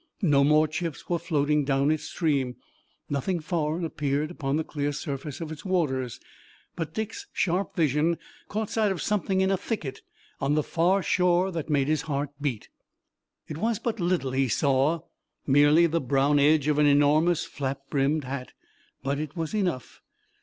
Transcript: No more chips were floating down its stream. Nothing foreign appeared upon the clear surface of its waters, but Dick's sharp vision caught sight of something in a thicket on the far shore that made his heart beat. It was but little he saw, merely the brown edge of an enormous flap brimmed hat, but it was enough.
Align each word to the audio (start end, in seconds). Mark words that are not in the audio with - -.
No 0.23 0.43
more 0.43 0.67
chips 0.67 1.07
were 1.07 1.19
floating 1.19 1.63
down 1.63 1.91
its 1.91 2.05
stream. 2.05 2.55
Nothing 3.07 3.39
foreign 3.39 3.85
appeared 3.85 4.31
upon 4.31 4.55
the 4.57 4.63
clear 4.63 4.91
surface 4.91 5.39
of 5.39 5.51
its 5.51 5.63
waters, 5.63 6.19
but 6.75 6.95
Dick's 6.95 7.27
sharp 7.33 7.75
vision 7.75 8.17
caught 8.47 8.71
sight 8.71 8.91
of 8.91 8.99
something 8.99 9.41
in 9.41 9.51
a 9.51 9.57
thicket 9.57 10.01
on 10.39 10.55
the 10.55 10.63
far 10.63 11.03
shore 11.03 11.51
that 11.51 11.69
made 11.69 11.87
his 11.87 12.01
heart 12.09 12.31
beat. 12.41 12.67
It 13.47 13.59
was 13.59 13.77
but 13.77 13.99
little 13.99 14.31
he 14.31 14.47
saw, 14.47 15.01
merely 15.45 15.85
the 15.85 16.01
brown 16.01 16.39
edge 16.39 16.67
of 16.67 16.79
an 16.79 16.87
enormous 16.87 17.45
flap 17.45 17.81
brimmed 17.91 18.23
hat, 18.23 18.53
but 19.03 19.19
it 19.19 19.35
was 19.37 19.53
enough. 19.53 20.01